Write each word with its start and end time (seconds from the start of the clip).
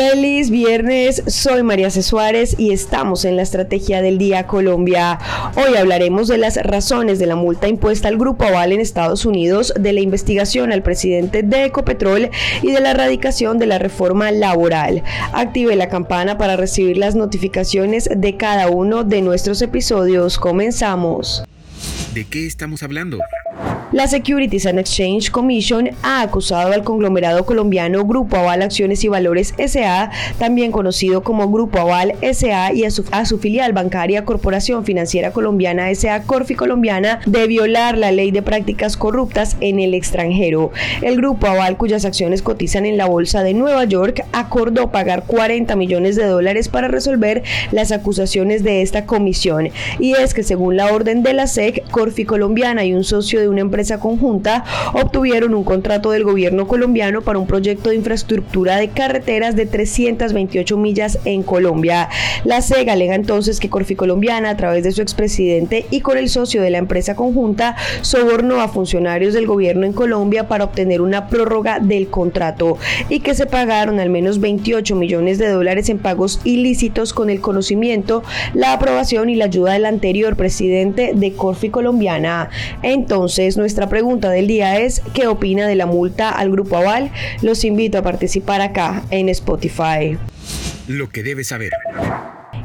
Feliz 0.00 0.48
viernes, 0.48 1.22
soy 1.26 1.62
María 1.62 1.90
C. 1.90 2.02
Suárez 2.02 2.54
y 2.58 2.72
estamos 2.72 3.26
en 3.26 3.36
la 3.36 3.42
Estrategia 3.42 4.00
del 4.00 4.16
Día 4.16 4.46
Colombia. 4.46 5.18
Hoy 5.56 5.76
hablaremos 5.76 6.26
de 6.26 6.38
las 6.38 6.56
razones 6.56 7.18
de 7.18 7.26
la 7.26 7.36
multa 7.36 7.68
impuesta 7.68 8.08
al 8.08 8.16
Grupo 8.16 8.44
Aval 8.44 8.72
en 8.72 8.80
Estados 8.80 9.26
Unidos, 9.26 9.74
de 9.78 9.92
la 9.92 10.00
investigación 10.00 10.72
al 10.72 10.82
presidente 10.82 11.42
de 11.42 11.66
Ecopetrol 11.66 12.30
y 12.62 12.72
de 12.72 12.80
la 12.80 12.92
erradicación 12.92 13.58
de 13.58 13.66
la 13.66 13.78
reforma 13.78 14.32
laboral. 14.32 15.02
Active 15.34 15.76
la 15.76 15.90
campana 15.90 16.38
para 16.38 16.56
recibir 16.56 16.96
las 16.96 17.14
notificaciones 17.14 18.08
de 18.16 18.38
cada 18.38 18.70
uno 18.70 19.04
de 19.04 19.20
nuestros 19.20 19.60
episodios. 19.60 20.38
Comenzamos. 20.38 21.44
¿De 22.14 22.24
qué 22.24 22.46
estamos 22.46 22.82
hablando? 22.82 23.18
La 23.92 24.06
Securities 24.06 24.66
and 24.66 24.78
Exchange 24.78 25.32
Commission 25.32 25.90
ha 26.04 26.22
acusado 26.22 26.72
al 26.72 26.84
conglomerado 26.84 27.44
colombiano 27.44 28.04
Grupo 28.04 28.36
Aval 28.36 28.62
Acciones 28.62 29.02
y 29.02 29.08
Valores 29.08 29.52
SA, 29.58 30.12
también 30.38 30.70
conocido 30.70 31.24
como 31.24 31.50
Grupo 31.50 31.80
Aval 31.80 32.14
SA, 32.22 32.72
y 32.72 32.84
a 32.84 32.90
su, 32.90 33.38
filial 33.38 33.72
bancaria 33.72 34.24
Corporación 34.24 34.84
Financiera 34.84 35.32
Colombiana 35.32 35.92
SA 35.92 36.22
Corfi 36.22 36.54
Colombiana 36.54 37.18
de 37.26 37.48
violar 37.48 37.98
la 37.98 38.12
ley 38.12 38.30
de 38.30 38.42
prácticas 38.42 38.96
corruptas 38.96 39.56
en 39.60 39.80
el 39.80 39.94
extranjero. 39.94 40.70
El 41.02 41.16
Grupo 41.16 41.48
Aval, 41.48 41.76
cuyas 41.76 42.04
acciones 42.04 42.42
cotizan 42.42 42.86
en 42.86 42.96
la 42.96 43.06
Bolsa 43.06 43.42
de 43.42 43.54
Nueva 43.54 43.84
York, 43.86 44.24
acordó 44.32 44.92
pagar 44.92 45.24
40 45.26 45.74
millones 45.74 46.14
de 46.14 46.26
dólares 46.26 46.68
para 46.68 46.86
resolver 46.86 47.42
las 47.72 47.90
acusaciones 47.90 48.62
de 48.62 48.82
esta 48.82 49.04
comisión. 49.04 49.70
Y 49.98 50.12
es 50.12 50.32
que 50.32 50.44
según 50.44 50.76
la 50.76 50.92
orden 50.92 51.24
de 51.24 51.32
la 51.34 51.48
SEC, 51.48 51.69
Corfi 51.90 52.24
Colombiana 52.24 52.84
y 52.84 52.94
un 52.94 53.04
socio 53.04 53.40
de 53.40 53.48
una 53.48 53.60
empresa 53.60 54.00
conjunta 54.00 54.64
obtuvieron 54.92 55.54
un 55.54 55.64
contrato 55.64 56.10
del 56.10 56.24
gobierno 56.24 56.66
colombiano 56.66 57.22
para 57.22 57.38
un 57.38 57.46
proyecto 57.46 57.90
de 57.90 57.96
infraestructura 57.96 58.76
de 58.76 58.88
carreteras 58.88 59.56
de 59.56 59.66
328 59.66 60.76
millas 60.76 61.18
en 61.24 61.42
Colombia. 61.42 62.08
La 62.44 62.62
SEGA 62.62 62.92
alega 62.92 63.14
entonces 63.14 63.60
que 63.60 63.70
Corfi 63.70 63.94
Colombiana, 63.94 64.50
a 64.50 64.56
través 64.56 64.84
de 64.84 64.92
su 64.92 65.02
expresidente 65.02 65.86
y 65.90 66.00
con 66.00 66.18
el 66.18 66.28
socio 66.28 66.62
de 66.62 66.70
la 66.70 66.78
empresa 66.78 67.14
conjunta, 67.14 67.76
sobornó 68.02 68.60
a 68.60 68.68
funcionarios 68.68 69.34
del 69.34 69.46
gobierno 69.46 69.86
en 69.86 69.92
Colombia 69.92 70.48
para 70.48 70.64
obtener 70.64 71.00
una 71.00 71.28
prórroga 71.28 71.78
del 71.80 72.08
contrato 72.08 72.78
y 73.08 73.20
que 73.20 73.34
se 73.34 73.46
pagaron 73.46 74.00
al 74.00 74.10
menos 74.10 74.40
28 74.40 74.96
millones 74.96 75.38
de 75.38 75.48
dólares 75.48 75.88
en 75.88 75.98
pagos 75.98 76.40
ilícitos 76.44 77.12
con 77.12 77.30
el 77.30 77.40
conocimiento, 77.40 78.22
la 78.54 78.72
aprobación 78.72 79.28
y 79.28 79.36
la 79.36 79.46
ayuda 79.46 79.72
del 79.72 79.86
anterior 79.86 80.36
presidente 80.36 81.12
de 81.14 81.32
Corfi 81.32 81.59
Colombiana. 81.68 82.48
Entonces, 82.82 83.56
nuestra 83.56 83.88
pregunta 83.88 84.30
del 84.30 84.46
día 84.46 84.78
es, 84.78 85.02
¿qué 85.12 85.26
opina 85.26 85.66
de 85.66 85.74
la 85.74 85.86
multa 85.86 86.30
al 86.30 86.50
Grupo 86.50 86.78
Aval? 86.78 87.10
Los 87.42 87.64
invito 87.64 87.98
a 87.98 88.02
participar 88.02 88.62
acá 88.62 89.02
en 89.10 89.28
Spotify. 89.28 90.16
Lo 90.88 91.10
que 91.10 91.22
debes 91.22 91.48
saber. 91.48 91.72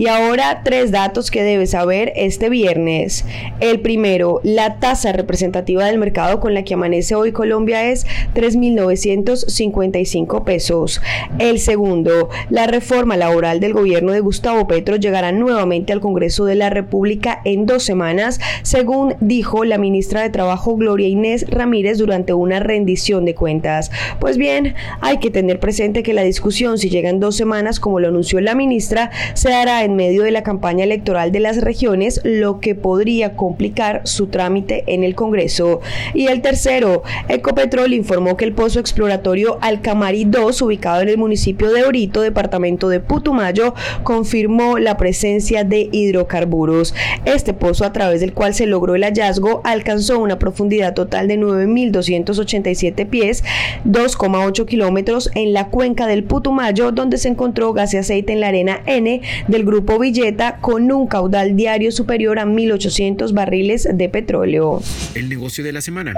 Y 0.00 0.06
ahora 0.06 0.62
tres 0.64 0.90
datos 0.92 1.30
que 1.30 1.42
debes 1.42 1.72
saber 1.72 2.14
este 2.16 2.48
viernes. 2.48 3.26
El 3.60 3.80
primero, 3.80 4.40
la 4.42 4.76
tasa 4.76 5.12
representativa 5.12 5.84
del 5.84 5.98
mercado 5.98 6.40
con 6.40 6.54
la 6.54 6.62
que 6.62 6.72
amanece 6.72 7.14
hoy 7.14 7.32
Colombia 7.32 7.84
es 7.84 8.06
3.955 8.34 10.42
pesos. 10.42 11.02
El 11.38 11.58
segundo, 11.58 12.30
la 12.48 12.66
reforma 12.66 13.18
laboral 13.18 13.60
del 13.60 13.74
gobierno 13.74 14.12
de 14.12 14.20
Gustavo 14.20 14.66
Petro 14.66 14.96
llegará 14.96 15.32
nuevamente 15.32 15.92
al 15.92 16.00
Congreso 16.00 16.46
de 16.46 16.54
la 16.54 16.70
República 16.70 17.42
en 17.44 17.66
dos 17.66 17.82
semanas, 17.82 18.40
según 18.62 19.16
dijo 19.20 19.66
la 19.66 19.76
ministra 19.76 20.22
de 20.22 20.30
Trabajo 20.30 20.76
Gloria 20.76 21.08
Inés 21.08 21.44
Ramírez 21.50 21.98
durante 21.98 22.32
una 22.32 22.58
rendición 22.58 23.26
de 23.26 23.34
cuentas. 23.34 23.90
Pues 24.18 24.38
bien, 24.38 24.76
hay 25.02 25.18
que 25.18 25.30
tener 25.30 25.60
presente 25.60 26.02
que 26.02 26.14
la 26.14 26.22
discusión, 26.22 26.78
si 26.78 26.88
llega 26.88 27.10
en 27.10 27.20
dos 27.20 27.36
semanas, 27.36 27.80
como 27.80 28.00
lo 28.00 28.08
anunció 28.08 28.40
la 28.40 28.54
ministra, 28.54 29.10
se 29.34 29.52
hará 29.52 29.84
en 29.84 29.89
en 29.90 29.96
medio 29.96 30.22
de 30.22 30.30
la 30.30 30.42
campaña 30.42 30.84
electoral 30.84 31.32
de 31.32 31.40
las 31.40 31.60
regiones, 31.60 32.20
lo 32.24 32.60
que 32.60 32.74
podría 32.74 33.36
complicar 33.36 34.02
su 34.04 34.28
trámite 34.28 34.84
en 34.86 35.04
el 35.04 35.14
Congreso. 35.14 35.80
Y 36.14 36.28
el 36.28 36.40
tercero, 36.42 37.02
Ecopetrol 37.28 37.92
informó 37.92 38.36
que 38.36 38.44
el 38.44 38.52
pozo 38.52 38.80
exploratorio 38.80 39.58
Alcamari 39.60 40.24
2, 40.24 40.62
ubicado 40.62 41.02
en 41.02 41.08
el 41.08 41.18
municipio 41.18 41.70
de 41.70 41.84
Orito, 41.84 42.20
departamento 42.22 42.88
de 42.88 43.00
Putumayo, 43.00 43.74
confirmó 44.02 44.78
la 44.78 44.96
presencia 44.96 45.64
de 45.64 45.88
hidrocarburos. 45.90 46.94
Este 47.24 47.52
pozo, 47.52 47.84
a 47.84 47.92
través 47.92 48.20
del 48.20 48.32
cual 48.32 48.54
se 48.54 48.66
logró 48.66 48.94
el 48.94 49.04
hallazgo, 49.04 49.60
alcanzó 49.64 50.18
una 50.18 50.38
profundidad 50.38 50.94
total 50.94 51.28
de 51.28 51.38
9.287 51.38 53.06
pies, 53.08 53.42
2,8 53.84 54.66
kilómetros 54.66 55.30
en 55.34 55.52
la 55.52 55.68
cuenca 55.68 56.06
del 56.06 56.24
Putumayo, 56.24 56.92
donde 56.92 57.18
se 57.18 57.28
encontró 57.28 57.72
gas 57.72 57.92
y 57.94 57.96
aceite 57.96 58.32
en 58.32 58.40
la 58.40 58.48
arena 58.48 58.80
N 58.86 59.20
del 59.48 59.64
grupo 59.64 59.79
Grupo 59.80 59.98
Villeta 59.98 60.58
con 60.60 60.92
un 60.92 61.06
caudal 61.06 61.56
diario 61.56 61.90
superior 61.90 62.38
a 62.38 62.44
1.800 62.44 63.32
barriles 63.32 63.88
de 63.90 64.10
petróleo. 64.10 64.82
El 65.14 65.30
negocio 65.30 65.64
de 65.64 65.72
la 65.72 65.80
semana. 65.80 66.12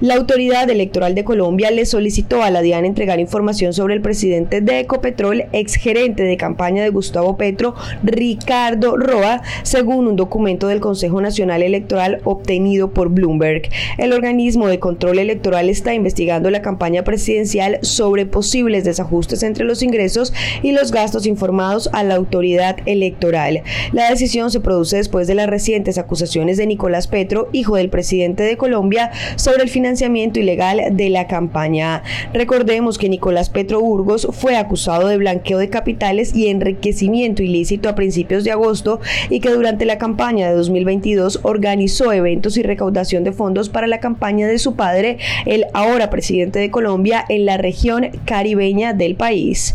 La 0.00 0.14
Autoridad 0.14 0.70
Electoral 0.70 1.14
de 1.14 1.24
Colombia 1.24 1.70
le 1.70 1.84
solicitó 1.84 2.42
a 2.42 2.48
la 2.48 2.62
DIAN 2.62 2.86
entregar 2.86 3.20
información 3.20 3.74
sobre 3.74 3.92
el 3.92 4.00
presidente 4.00 4.62
de 4.62 4.80
Ecopetrol, 4.80 5.44
exgerente 5.52 6.22
de 6.22 6.38
campaña 6.38 6.82
de 6.82 6.88
Gustavo 6.88 7.36
Petro, 7.36 7.74
Ricardo 8.02 8.96
Roa, 8.96 9.42
según 9.62 10.06
un 10.06 10.16
documento 10.16 10.68
del 10.68 10.80
Consejo 10.80 11.20
Nacional 11.20 11.62
Electoral 11.62 12.22
obtenido 12.24 12.94
por 12.94 13.10
Bloomberg. 13.10 13.68
El 13.98 14.14
organismo 14.14 14.68
de 14.68 14.78
control 14.78 15.18
electoral 15.18 15.68
está 15.68 15.92
investigando 15.92 16.48
la 16.48 16.62
campaña 16.62 17.04
presidencial 17.04 17.78
sobre 17.82 18.24
posibles 18.24 18.84
desajustes 18.84 19.42
entre 19.42 19.66
los 19.66 19.82
ingresos 19.82 20.32
y 20.62 20.72
los 20.72 20.92
gastos 20.92 21.26
informados 21.26 21.90
a 21.92 22.04
la 22.04 22.14
autoridad 22.14 22.78
electoral. 22.86 23.64
La 23.92 24.08
decisión 24.08 24.50
se 24.50 24.60
produce 24.60 24.96
después 24.96 25.26
de 25.26 25.34
las 25.34 25.46
recientes 25.46 25.98
acusaciones 25.98 26.56
de 26.56 26.66
Nicolás 26.66 27.06
Petro, 27.06 27.50
hijo 27.52 27.76
del 27.76 27.90
presidente 27.90 28.44
de 28.44 28.56
Colombia, 28.56 29.10
sobre 29.36 29.62
el 29.62 29.68
financiamiento 29.68 29.89
financiamiento 29.90 30.38
ilegal 30.38 30.80
de 30.92 31.10
la 31.10 31.26
campaña. 31.26 32.04
Recordemos 32.32 32.96
que 32.96 33.08
Nicolás 33.08 33.50
Petro 33.50 33.80
Burgos 33.80 34.28
fue 34.30 34.56
acusado 34.56 35.08
de 35.08 35.16
blanqueo 35.16 35.58
de 35.58 35.68
capitales 35.68 36.32
y 36.32 36.46
enriquecimiento 36.46 37.42
ilícito 37.42 37.88
a 37.88 37.96
principios 37.96 38.44
de 38.44 38.52
agosto 38.52 39.00
y 39.30 39.40
que 39.40 39.50
durante 39.50 39.86
la 39.86 39.98
campaña 39.98 40.48
de 40.48 40.54
2022 40.54 41.40
organizó 41.42 42.12
eventos 42.12 42.56
y 42.56 42.62
recaudación 42.62 43.24
de 43.24 43.32
fondos 43.32 43.68
para 43.68 43.88
la 43.88 43.98
campaña 43.98 44.46
de 44.46 44.60
su 44.60 44.76
padre, 44.76 45.18
el 45.44 45.66
ahora 45.72 46.08
presidente 46.08 46.60
de 46.60 46.70
Colombia, 46.70 47.24
en 47.28 47.44
la 47.44 47.56
región 47.56 48.10
caribeña 48.24 48.92
del 48.92 49.16
país. 49.16 49.74